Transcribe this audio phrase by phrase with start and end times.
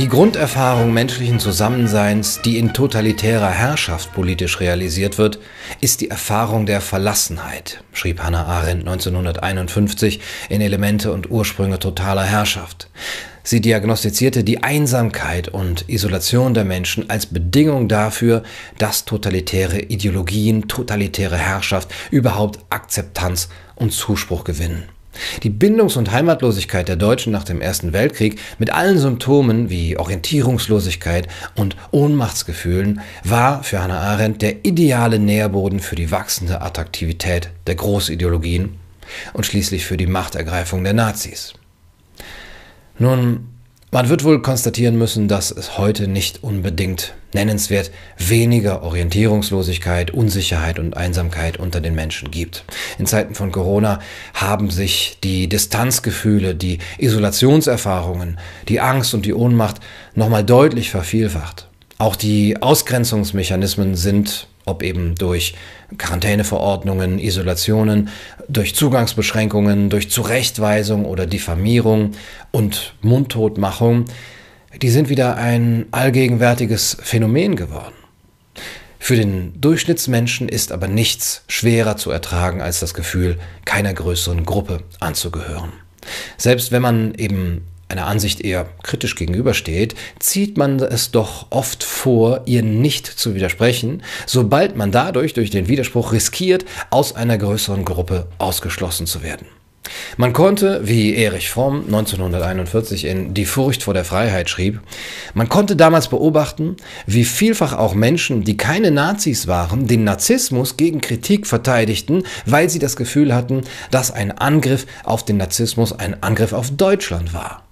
[0.00, 5.38] Die Grunderfahrung menschlichen Zusammenseins, die in totalitärer Herrschaft politisch realisiert wird,
[5.82, 12.88] ist die Erfahrung der Verlassenheit, schrieb Hannah Arendt 1951 in Elemente und Ursprünge totaler Herrschaft.
[13.42, 18.42] Sie diagnostizierte die Einsamkeit und Isolation der Menschen als Bedingung dafür,
[18.78, 24.88] dass totalitäre Ideologien, totalitäre Herrschaft überhaupt Akzeptanz und Zuspruch gewinnen.
[25.42, 31.28] Die Bindungs- und Heimatlosigkeit der Deutschen nach dem Ersten Weltkrieg mit allen Symptomen wie Orientierungslosigkeit
[31.56, 38.76] und Ohnmachtsgefühlen war für Hannah Arendt der ideale Nährboden für die wachsende Attraktivität der Großideologien
[39.32, 41.54] und schließlich für die Machtergreifung der Nazis.
[42.98, 43.48] Nun,
[43.90, 50.96] man wird wohl konstatieren müssen, dass es heute nicht unbedingt nennenswert weniger Orientierungslosigkeit, Unsicherheit und
[50.96, 52.64] Einsamkeit unter den Menschen gibt.
[52.98, 54.00] In Zeiten von Corona
[54.34, 59.76] haben sich die Distanzgefühle, die Isolationserfahrungen, die Angst und die Ohnmacht
[60.14, 61.68] nochmal deutlich vervielfacht.
[61.98, 65.54] Auch die Ausgrenzungsmechanismen sind ob eben durch
[65.98, 68.08] Quarantäneverordnungen, Isolationen,
[68.48, 72.12] durch Zugangsbeschränkungen, durch Zurechtweisung oder Diffamierung
[72.50, 74.06] und Mundtotmachung,
[74.80, 77.94] die sind wieder ein allgegenwärtiges Phänomen geworden.
[79.02, 84.82] Für den Durchschnittsmenschen ist aber nichts schwerer zu ertragen als das Gefühl, keiner größeren Gruppe
[85.00, 85.72] anzugehören.
[86.36, 92.42] Selbst wenn man eben einer Ansicht eher kritisch gegenübersteht, zieht man es doch oft vor,
[92.46, 98.26] ihr nicht zu widersprechen, sobald man dadurch durch den Widerspruch riskiert, aus einer größeren Gruppe
[98.38, 99.46] ausgeschlossen zu werden.
[100.16, 104.80] Man konnte, wie Erich Fromm 1941 in Die Furcht vor der Freiheit schrieb,
[105.34, 111.00] man konnte damals beobachten, wie vielfach auch Menschen, die keine Nazis waren, den Narzissmus gegen
[111.00, 116.52] Kritik verteidigten, weil sie das Gefühl hatten, dass ein Angriff auf den Narzissmus ein Angriff
[116.52, 117.64] auf Deutschland war.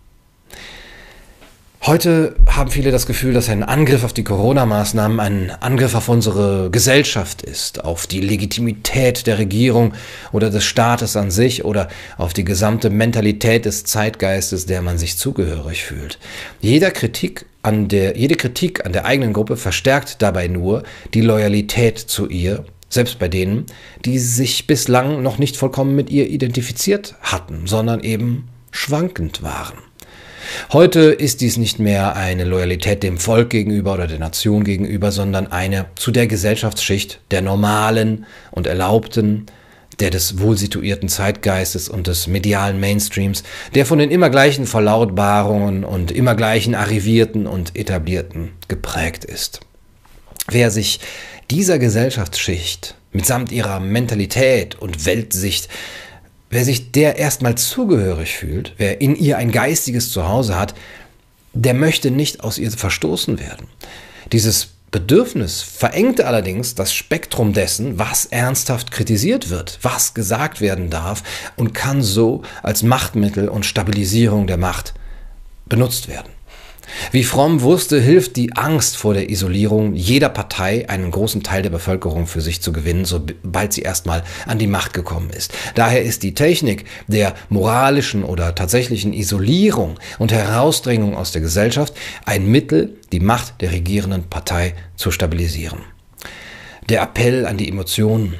[1.88, 6.68] Heute haben viele das Gefühl, dass ein Angriff auf die Corona-Maßnahmen ein Angriff auf unsere
[6.70, 9.94] Gesellschaft ist, auf die Legitimität der Regierung
[10.30, 11.88] oder des Staates an sich oder
[12.18, 16.18] auf die gesamte Mentalität des Zeitgeistes, der man sich zugehörig fühlt.
[16.60, 20.82] Jeder Kritik an der, jede Kritik an der eigenen Gruppe verstärkt dabei nur
[21.14, 23.64] die Loyalität zu ihr, selbst bei denen,
[24.04, 29.87] die sich bislang noch nicht vollkommen mit ihr identifiziert hatten, sondern eben schwankend waren.
[30.72, 35.46] Heute ist dies nicht mehr eine Loyalität dem Volk gegenüber oder der Nation gegenüber, sondern
[35.46, 39.46] eine zu der Gesellschaftsschicht der normalen und erlaubten,
[40.00, 43.42] der des wohlsituierten Zeitgeistes und des medialen Mainstreams,
[43.74, 49.60] der von den immer gleichen Verlautbarungen und immer gleichen Arrivierten und Etablierten geprägt ist.
[50.50, 51.00] Wer sich
[51.50, 55.68] dieser Gesellschaftsschicht mitsamt ihrer Mentalität und Weltsicht
[56.50, 60.74] Wer sich der erstmal zugehörig fühlt, wer in ihr ein geistiges Zuhause hat,
[61.52, 63.66] der möchte nicht aus ihr verstoßen werden.
[64.32, 71.22] Dieses Bedürfnis verengt allerdings das Spektrum dessen, was ernsthaft kritisiert wird, was gesagt werden darf
[71.56, 74.94] und kann so als Machtmittel und Stabilisierung der Macht
[75.66, 76.37] benutzt werden.
[77.10, 81.70] Wie Fromm wusste, hilft die Angst vor der Isolierung jeder Partei, einen großen Teil der
[81.70, 85.52] Bevölkerung für sich zu gewinnen, sobald sie erstmal an die Macht gekommen ist.
[85.74, 91.94] Daher ist die Technik der moralischen oder tatsächlichen Isolierung und Herausdrängung aus der Gesellschaft
[92.24, 95.80] ein Mittel, die Macht der regierenden Partei zu stabilisieren.
[96.88, 98.34] Der Appell an die Emotionen,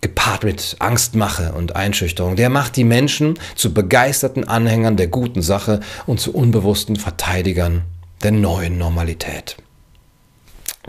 [0.00, 5.80] gepaart mit Angstmache und Einschüchterung, der macht die Menschen zu begeisterten Anhängern der guten Sache
[6.06, 7.82] und zu unbewussten Verteidigern
[8.22, 9.56] der neuen Normalität.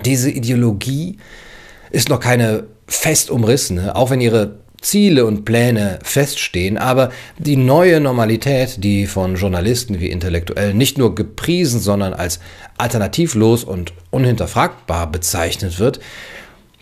[0.05, 1.17] Diese Ideologie
[1.91, 7.99] ist noch keine fest umrissene, auch wenn ihre Ziele und Pläne feststehen, aber die neue
[7.99, 12.39] Normalität, die von Journalisten wie Intellektuellen nicht nur gepriesen, sondern als
[12.77, 15.99] alternativlos und unhinterfragbar bezeichnet wird,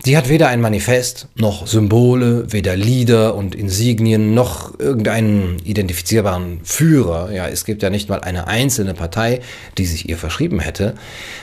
[0.03, 7.31] Sie hat weder ein Manifest noch Symbole, weder Lieder und Insignien noch irgendeinen identifizierbaren Führer.
[7.31, 9.41] Ja, es gibt ja nicht mal eine einzelne Partei,
[9.77, 10.93] die sich ihr verschrieben hätte.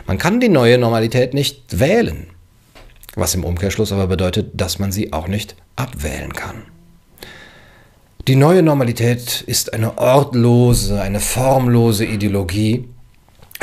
[0.07, 2.29] Man kann die neue Normalität nicht wählen.
[3.17, 6.63] Was im Umkehrschluss aber bedeutet, dass man sie auch nicht abwählen kann.
[8.27, 12.89] Die neue Normalität ist eine ortlose, eine formlose Ideologie,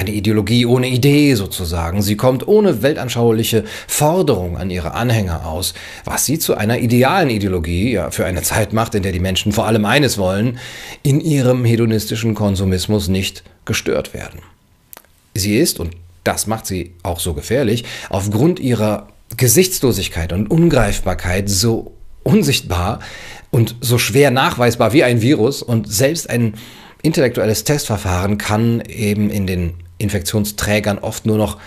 [0.01, 2.01] eine Ideologie ohne Idee sozusagen.
[2.01, 5.73] Sie kommt ohne weltanschauliche Forderung an ihre Anhänger aus,
[6.05, 9.51] was sie zu einer idealen Ideologie ja, für eine Zeit macht, in der die Menschen
[9.51, 10.57] vor allem eines wollen,
[11.03, 14.39] in ihrem hedonistischen Konsumismus nicht gestört werden.
[15.35, 15.91] Sie ist, und
[16.23, 19.07] das macht sie auch so gefährlich, aufgrund ihrer
[19.37, 21.93] Gesichtslosigkeit und Ungreifbarkeit so
[22.23, 22.99] unsichtbar
[23.51, 26.55] und so schwer nachweisbar wie ein Virus und selbst ein
[27.03, 31.57] intellektuelles Testverfahren kann eben in den Infektionsträgern oft nur noch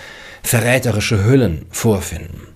[0.42, 2.48] verräterische Hüllen vorfinden.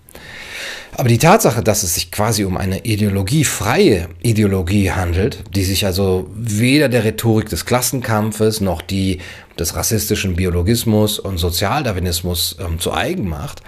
[0.92, 6.28] Aber die Tatsache, dass es sich quasi um eine ideologiefreie Ideologie handelt, die sich also
[6.34, 9.20] weder der Rhetorik des Klassenkampfes noch die
[9.58, 13.62] des rassistischen Biologismus und Sozialdarwinismus ähm, zu eigen macht,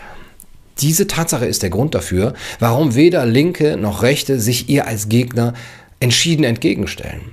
[0.80, 5.54] diese Tatsache ist der Grund dafür, warum weder Linke noch Rechte sich ihr als Gegner
[6.00, 7.32] entschieden entgegenstellen.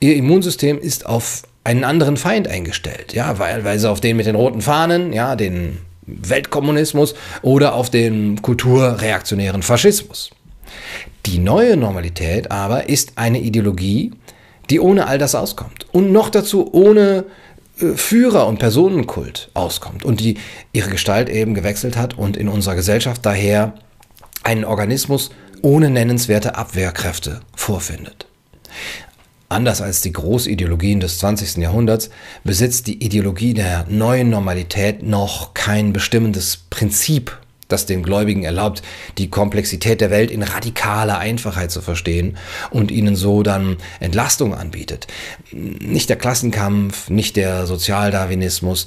[0.00, 4.34] Ihr Immunsystem ist auf einen anderen Feind eingestellt, ja, weil, weil auf den mit den
[4.34, 10.30] roten Fahnen, ja, den Weltkommunismus oder auf den kulturreaktionären Faschismus.
[11.26, 14.12] Die neue Normalität aber ist eine Ideologie,
[14.70, 17.24] die ohne all das auskommt und noch dazu ohne
[17.80, 20.38] äh, Führer und Personenkult auskommt und die
[20.72, 23.74] ihre Gestalt eben gewechselt hat und in unserer Gesellschaft daher
[24.42, 25.30] einen Organismus
[25.62, 28.26] ohne nennenswerte Abwehrkräfte vorfindet.
[29.50, 31.56] Anders als die Großideologien des 20.
[31.56, 32.10] Jahrhunderts
[32.44, 37.36] besitzt die Ideologie der neuen Normalität noch kein bestimmendes Prinzip,
[37.66, 38.82] das den Gläubigen erlaubt,
[39.18, 42.36] die Komplexität der Welt in radikaler Einfachheit zu verstehen
[42.70, 45.08] und ihnen so dann Entlastung anbietet.
[45.50, 48.86] Nicht der Klassenkampf, nicht der Sozialdarwinismus,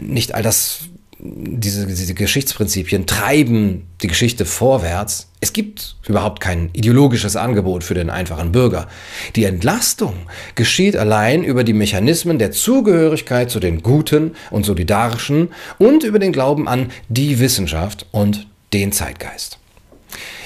[0.00, 0.88] nicht all das
[1.20, 5.28] diese, diese Geschichtsprinzipien treiben die Geschichte vorwärts.
[5.40, 8.88] Es gibt überhaupt kein ideologisches Angebot für den einfachen Bürger.
[9.34, 10.14] Die Entlastung
[10.54, 15.48] geschieht allein über die Mechanismen der Zugehörigkeit zu den Guten und Solidarischen
[15.78, 19.58] und über den Glauben an die Wissenschaft und den Zeitgeist.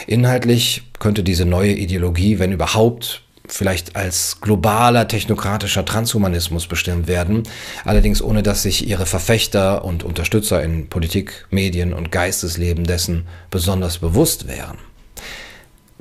[0.06, 7.42] Inhaltlich könnte diese neue Ideologie, wenn überhaupt, vielleicht als globaler technokratischer Transhumanismus bestimmt werden,
[7.84, 13.98] allerdings ohne dass sich ihre Verfechter und Unterstützer in Politik, Medien und Geistesleben dessen besonders
[13.98, 14.78] bewusst wären.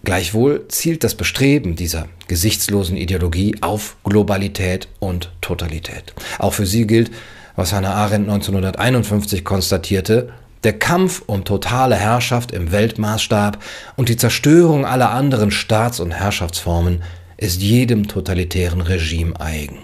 [0.03, 6.13] Gleichwohl zielt das Bestreben dieser gesichtslosen Ideologie auf Globalität und Totalität.
[6.39, 7.11] Auch für sie gilt,
[7.55, 10.29] was Hannah Arendt 1951 konstatierte,
[10.63, 13.61] der Kampf um totale Herrschaft im Weltmaßstab
[13.95, 17.03] und die Zerstörung aller anderen Staats- und Herrschaftsformen
[17.41, 19.79] ist jedem totalitären Regime eigen.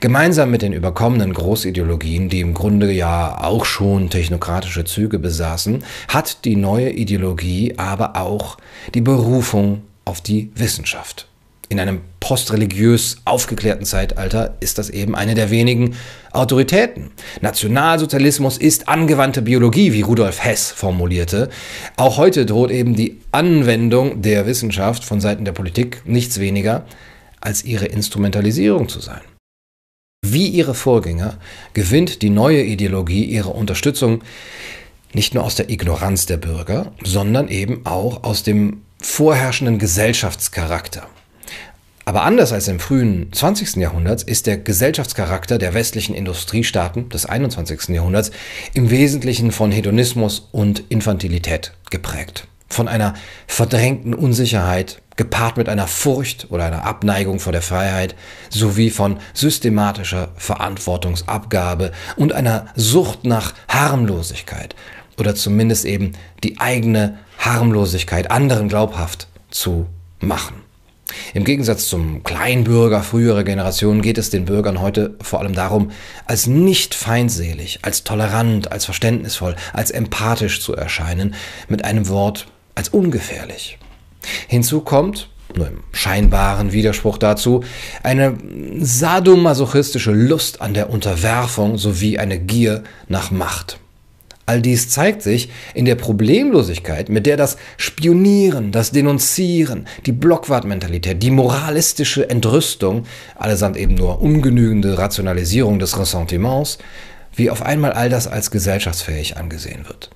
[0.00, 6.44] Gemeinsam mit den überkommenen Großideologien, die im Grunde ja auch schon technokratische Züge besaßen, hat
[6.44, 8.58] die neue Ideologie aber auch
[8.94, 11.28] die Berufung auf die Wissenschaft.
[11.70, 15.96] In einem postreligiös aufgeklärten Zeitalter ist das eben eine der wenigen
[16.32, 17.10] Autoritäten.
[17.42, 21.50] Nationalsozialismus ist angewandte Biologie, wie Rudolf Hess formulierte.
[21.96, 26.86] Auch heute droht eben die Anwendung der Wissenschaft von Seiten der Politik nichts weniger
[27.40, 29.20] als ihre Instrumentalisierung zu sein.
[30.26, 31.38] Wie ihre Vorgänger
[31.74, 34.22] gewinnt die neue Ideologie ihre Unterstützung
[35.12, 41.08] nicht nur aus der Ignoranz der Bürger, sondern eben auch aus dem vorherrschenden Gesellschaftscharakter.
[42.08, 43.76] Aber anders als im frühen 20.
[43.76, 47.90] Jahrhundert ist der Gesellschaftscharakter der westlichen Industriestaaten des 21.
[47.90, 48.30] Jahrhunderts
[48.72, 52.48] im Wesentlichen von Hedonismus und Infantilität geprägt.
[52.70, 53.12] Von einer
[53.46, 58.14] verdrängten Unsicherheit, gepaart mit einer Furcht oder einer Abneigung vor der Freiheit,
[58.48, 64.74] sowie von systematischer Verantwortungsabgabe und einer Sucht nach Harmlosigkeit
[65.18, 66.12] oder zumindest eben
[66.42, 69.88] die eigene Harmlosigkeit anderen glaubhaft zu
[70.20, 70.67] machen.
[71.34, 75.90] Im Gegensatz zum Kleinbürger früherer Generationen geht es den Bürgern heute vor allem darum,
[76.26, 81.34] als nicht feindselig, als tolerant, als verständnisvoll, als empathisch zu erscheinen,
[81.68, 83.78] mit einem Wort als ungefährlich.
[84.46, 87.64] Hinzu kommt, nur im scheinbaren Widerspruch dazu,
[88.02, 88.36] eine
[88.78, 93.78] sadomasochistische Lust an der Unterwerfung sowie eine Gier nach Macht.
[94.48, 101.22] All dies zeigt sich in der Problemlosigkeit, mit der das Spionieren, das Denunzieren, die Blockwartmentalität,
[101.22, 106.78] die moralistische Entrüstung, allesamt eben nur ungenügende Rationalisierung des Ressentiments,
[107.34, 110.08] wie auf einmal all das als gesellschaftsfähig angesehen wird.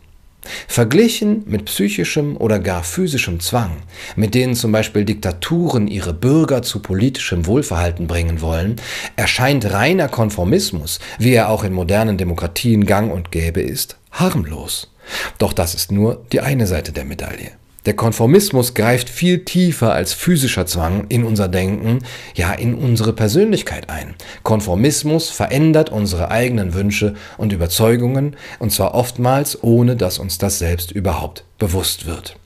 [0.67, 3.77] Verglichen mit psychischem oder gar physischem Zwang,
[4.17, 8.77] mit denen zum Beispiel Diktaturen ihre Bürger zu politischem Wohlverhalten bringen wollen,
[9.17, 14.93] erscheint reiner Konformismus, wie er auch in modernen Demokratien gang und gäbe ist, harmlos.
[15.39, 17.62] Doch das ist nur die eine Seite der Medaille.
[17.85, 21.99] Der Konformismus greift viel tiefer als physischer Zwang in unser Denken,
[22.35, 24.15] ja in unsere Persönlichkeit ein.
[24.45, 30.93] Konformismus verändert unsere eigenen Wünsche und Überzeugungen, und zwar oftmals ohne dass uns das selbst
[30.93, 32.37] überhaupt bewusst wird.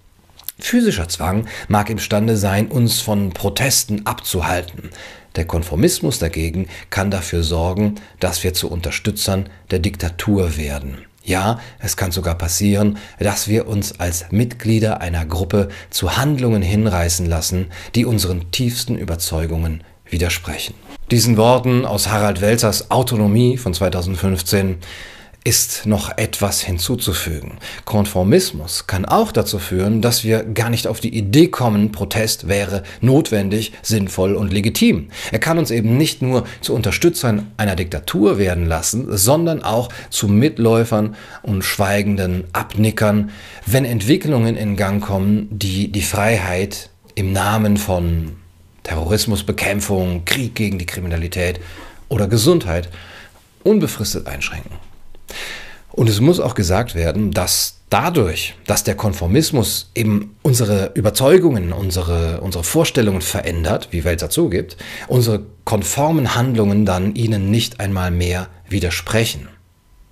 [0.58, 4.90] Physischer Zwang mag imstande sein, uns von Protesten abzuhalten.
[5.36, 11.04] Der Konformismus dagegen kann dafür sorgen, dass wir zu Unterstützern der Diktatur werden.
[11.26, 17.26] Ja, es kann sogar passieren, dass wir uns als Mitglieder einer Gruppe zu Handlungen hinreißen
[17.26, 17.66] lassen,
[17.96, 20.74] die unseren tiefsten Überzeugungen widersprechen.
[21.10, 24.76] Diesen Worten aus Harald Welzers Autonomie von 2015
[25.46, 27.58] ist noch etwas hinzuzufügen.
[27.84, 32.82] Konformismus kann auch dazu führen, dass wir gar nicht auf die Idee kommen, Protest wäre
[33.00, 35.06] notwendig, sinnvoll und legitim.
[35.30, 40.26] Er kann uns eben nicht nur zu Unterstützern einer Diktatur werden lassen, sondern auch zu
[40.26, 43.30] Mitläufern und schweigenden Abnickern,
[43.66, 48.32] wenn Entwicklungen in Gang kommen, die die Freiheit im Namen von
[48.82, 51.60] Terrorismusbekämpfung, Krieg gegen die Kriminalität
[52.08, 52.88] oder Gesundheit
[53.62, 54.85] unbefristet einschränken.
[55.92, 62.40] Und es muss auch gesagt werden, dass dadurch, dass der Konformismus eben unsere Überzeugungen, unsere,
[62.40, 64.76] unsere Vorstellungen verändert, wie Welt dazu gibt,
[65.08, 69.48] unsere konformen Handlungen dann ihnen nicht einmal mehr widersprechen.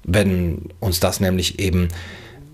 [0.04, 1.88] Wenn uns das nämlich eben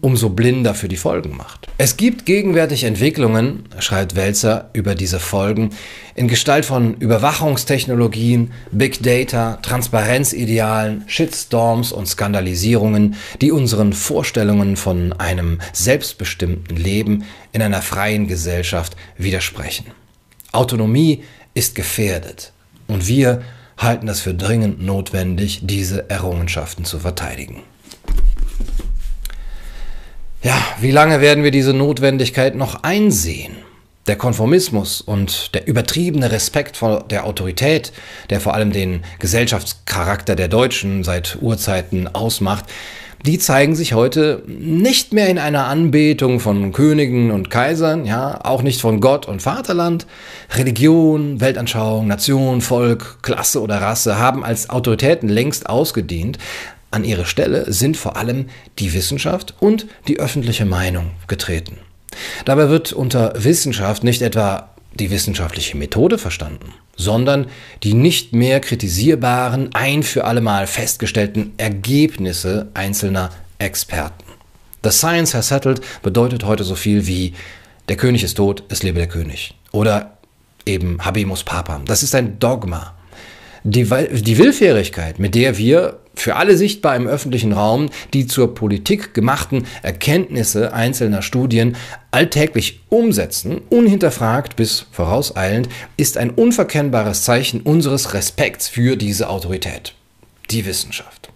[0.00, 1.68] umso blinder für die Folgen macht.
[1.78, 5.70] Es gibt gegenwärtig Entwicklungen, schreibt Welzer über diese Folgen,
[6.14, 15.58] in Gestalt von Überwachungstechnologien, Big Data, Transparenzidealen, Shitstorms und Skandalisierungen, die unseren Vorstellungen von einem
[15.72, 19.86] selbstbestimmten Leben in einer freien Gesellschaft widersprechen.
[20.52, 22.52] Autonomie ist gefährdet
[22.86, 23.42] und wir
[23.76, 27.62] halten es für dringend notwendig, diese Errungenschaften zu verteidigen.
[30.42, 33.56] Ja, wie lange werden wir diese Notwendigkeit noch einsehen?
[34.06, 37.92] Der Konformismus und der übertriebene Respekt vor der Autorität,
[38.30, 42.64] der vor allem den Gesellschaftscharakter der Deutschen seit Urzeiten ausmacht,
[43.26, 48.62] die zeigen sich heute nicht mehr in einer Anbetung von Königen und Kaisern, ja, auch
[48.62, 50.06] nicht von Gott und Vaterland.
[50.56, 56.38] Religion, Weltanschauung, Nation, Volk, Klasse oder Rasse haben als Autoritäten längst ausgedient,
[56.90, 58.46] an ihre Stelle sind vor allem
[58.78, 61.78] die Wissenschaft und die öffentliche Meinung getreten.
[62.44, 67.46] Dabei wird unter Wissenschaft nicht etwa die wissenschaftliche Methode verstanden, sondern
[67.84, 74.24] die nicht mehr kritisierbaren, ein für allemal festgestellten Ergebnisse einzelner Experten.
[74.82, 77.34] The Science has settled bedeutet heute so viel wie
[77.88, 79.54] der König ist tot, es lebe der König.
[79.72, 80.18] Oder
[80.66, 81.84] eben Habemus Papam.
[81.84, 82.94] Das ist ein Dogma.
[83.64, 89.14] Die, die Willfährigkeit, mit der wir für alle sichtbar im öffentlichen Raum die zur Politik
[89.14, 91.76] gemachten Erkenntnisse einzelner Studien
[92.10, 99.94] alltäglich umsetzen, unhinterfragt bis vorauseilend, ist ein unverkennbares Zeichen unseres Respekts für diese Autorität,
[100.50, 101.29] die Wissenschaft.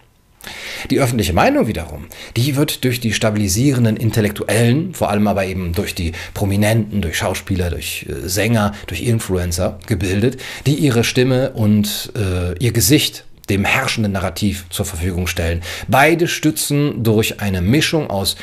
[0.91, 5.95] Die öffentliche Meinung wiederum, die wird durch die stabilisierenden Intellektuellen, vor allem aber eben durch
[5.95, 12.57] die Prominenten, durch Schauspieler, durch äh, Sänger, durch Influencer gebildet, die ihre Stimme und äh,
[12.59, 15.63] ihr Gesicht dem herrschenden Narrativ zur Verfügung stellen.
[15.89, 18.37] Beide stützen durch eine Mischung aus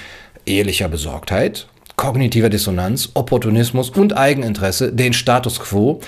[0.45, 6.01] ehrlicher Besorgtheit, kognitiver Dissonanz, Opportunismus und Eigeninteresse den Status quo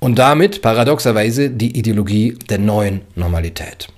[0.00, 3.88] und damit paradoxerweise die Ideologie der neuen Normalität.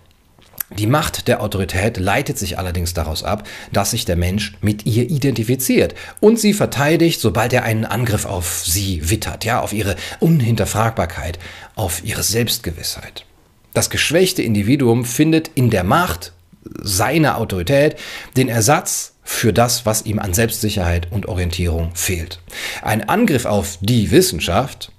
[0.78, 5.10] Die Macht der Autorität leitet sich allerdings daraus ab, dass sich der Mensch mit ihr
[5.10, 11.38] identifiziert und sie verteidigt, sobald er einen Angriff auf sie wittert, ja, auf ihre Unhinterfragbarkeit,
[11.74, 13.26] auf ihre Selbstgewissheit.
[13.74, 17.96] Das geschwächte Individuum findet in der Macht seiner Autorität
[18.36, 22.40] den Ersatz für das, was ihm an Selbstsicherheit und Orientierung fehlt.
[22.82, 24.92] Ein Angriff auf die Wissenschaft,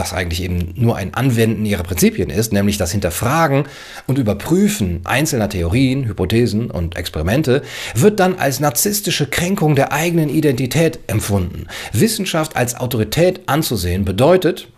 [0.00, 3.64] das eigentlich eben nur ein Anwenden ihrer Prinzipien ist, nämlich das Hinterfragen
[4.06, 7.62] und Überprüfen einzelner Theorien, Hypothesen und Experimente,
[7.94, 11.66] wird dann als narzisstische Kränkung der eigenen Identität empfunden.
[11.92, 14.68] Wissenschaft als Autorität anzusehen bedeutet,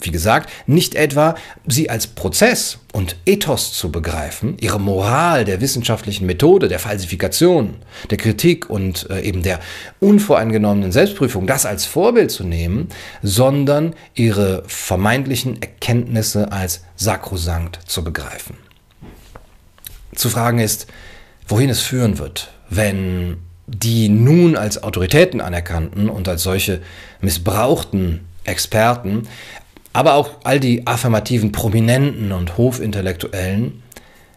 [0.00, 1.34] wie gesagt, nicht etwa
[1.66, 7.76] sie als Prozess und Ethos zu begreifen, ihre Moral der wissenschaftlichen Methode, der Falsifikation,
[8.10, 9.60] der Kritik und äh, eben der
[10.00, 12.88] unvoreingenommenen Selbstprüfung, das als Vorbild zu nehmen,
[13.22, 18.56] sondern ihre vermeintlichen Erkenntnisse als sakrosankt zu begreifen.
[20.14, 20.86] Zu fragen ist,
[21.46, 26.80] wohin es führen wird, wenn die nun als Autoritäten anerkannten und als solche
[27.20, 29.28] missbrauchten Experten
[29.92, 33.82] aber auch all die affirmativen Prominenten und Hofintellektuellen,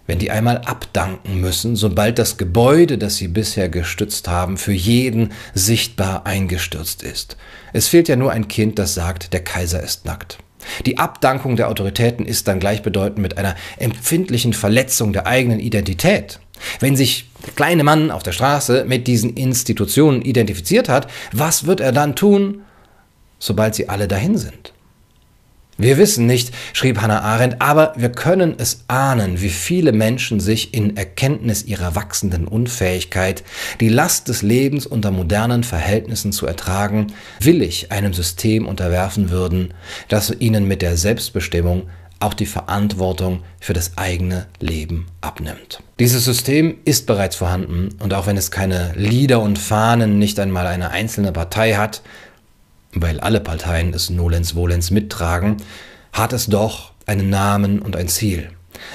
[0.07, 5.31] wenn die einmal abdanken müssen, sobald das Gebäude, das sie bisher gestützt haben, für jeden
[5.53, 7.37] sichtbar eingestürzt ist.
[7.73, 10.39] Es fehlt ja nur ein Kind, das sagt, der Kaiser ist nackt.
[10.85, 16.39] Die Abdankung der Autoritäten ist dann gleichbedeutend mit einer empfindlichen Verletzung der eigenen Identität.
[16.79, 21.79] Wenn sich der kleine Mann auf der Straße mit diesen Institutionen identifiziert hat, was wird
[21.79, 22.61] er dann tun,
[23.39, 24.73] sobald sie alle dahin sind?
[25.77, 30.73] Wir wissen nicht, schrieb Hannah Arendt, aber wir können es ahnen, wie viele Menschen sich
[30.73, 33.43] in Erkenntnis ihrer wachsenden Unfähigkeit,
[33.79, 37.07] die Last des Lebens unter modernen Verhältnissen zu ertragen,
[37.39, 39.73] willig einem System unterwerfen würden,
[40.07, 41.89] das ihnen mit der Selbstbestimmung
[42.21, 45.81] auch die Verantwortung für das eigene Leben abnimmt.
[45.99, 50.67] Dieses System ist bereits vorhanden und auch wenn es keine Lieder und Fahnen, nicht einmal
[50.67, 52.01] eine einzelne Partei hat,
[52.93, 55.57] weil alle Parteien es nolens volens mittragen,
[56.13, 58.49] hat es doch einen Namen und ein Ziel.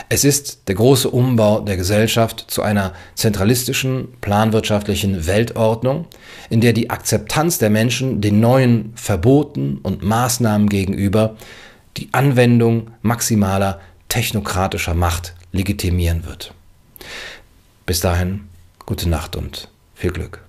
[0.09, 6.07] Es ist der große Umbau der Gesellschaft zu einer zentralistischen, planwirtschaftlichen Weltordnung,
[6.51, 11.37] in der die Akzeptanz der Menschen den neuen Verboten und Maßnahmen gegenüber
[11.97, 16.53] die Anwendung maximaler technokratischer Macht legitimieren wird.
[17.87, 18.49] Bis dahin,
[18.85, 20.41] gute Nacht und viel Glück.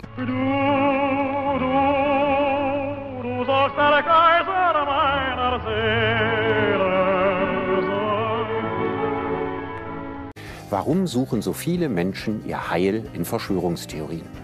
[10.70, 14.38] Warum suchen so viele Menschen ihr Heil in Verschwörungstheorien?